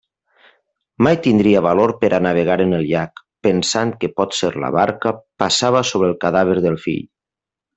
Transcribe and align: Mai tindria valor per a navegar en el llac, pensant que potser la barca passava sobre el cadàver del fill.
Mai 1.07 1.17
tindria 1.25 1.61
valor 1.65 1.93
per 1.99 2.09
a 2.17 2.21
navegar 2.27 2.57
en 2.65 2.73
el 2.79 2.87
llac, 2.93 3.23
pensant 3.49 3.93
que 4.05 4.09
potser 4.23 4.51
la 4.67 4.73
barca 4.79 5.13
passava 5.45 5.85
sobre 5.95 6.11
el 6.15 6.19
cadàver 6.27 6.59
del 6.69 6.81
fill. 6.89 7.07